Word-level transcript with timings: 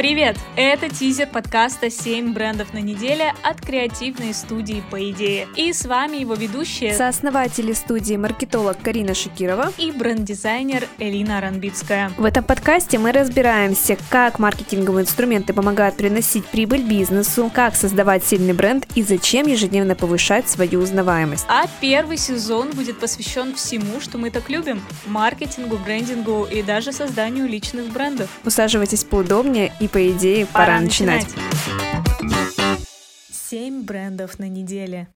Привет! 0.00 0.38
Это 0.56 0.88
тизер 0.88 1.26
подкаста 1.26 1.88
«7 1.88 2.32
брендов 2.32 2.72
на 2.72 2.78
неделе» 2.78 3.34
от 3.42 3.60
креативной 3.60 4.32
студии 4.32 4.82
«По 4.90 5.10
идее». 5.10 5.46
И 5.56 5.74
с 5.74 5.84
вами 5.84 6.16
его 6.16 6.32
ведущие, 6.32 6.94
сооснователи 6.94 7.74
студии 7.74 8.16
маркетолог 8.16 8.80
Карина 8.80 9.12
Шакирова 9.12 9.74
и 9.76 9.92
бренд-дизайнер 9.92 10.88
Элина 10.96 11.36
Аранбицкая. 11.36 12.12
В 12.16 12.24
этом 12.24 12.44
подкасте 12.44 12.98
мы 12.98 13.12
разбираемся, 13.12 13.98
как 14.08 14.38
маркетинговые 14.38 15.02
инструменты 15.02 15.52
помогают 15.52 15.98
приносить 15.98 16.46
прибыль 16.46 16.82
бизнесу, 16.82 17.50
как 17.54 17.76
создавать 17.76 18.24
сильный 18.24 18.54
бренд 18.54 18.86
и 18.94 19.02
зачем 19.02 19.46
ежедневно 19.48 19.96
повышать 19.96 20.48
свою 20.48 20.80
узнаваемость. 20.80 21.44
А 21.46 21.66
первый 21.82 22.16
сезон 22.16 22.70
будет 22.70 22.98
посвящен 22.98 23.54
всему, 23.54 24.00
что 24.00 24.16
мы 24.16 24.30
так 24.30 24.48
любим– 24.48 24.80
маркетингу, 25.06 25.76
брендингу 25.76 26.48
и 26.50 26.62
даже 26.62 26.90
созданию 26.90 27.46
личных 27.46 27.92
брендов. 27.92 28.30
Усаживайтесь 28.46 29.04
поудобнее 29.04 29.74
и 29.78 29.89
по 29.90 30.10
идее, 30.10 30.46
пора, 30.46 30.66
пора 30.66 30.80
начинать. 30.80 31.26
Семь 33.32 33.82
брендов 33.82 34.38
на 34.38 34.48
неделе. 34.48 35.08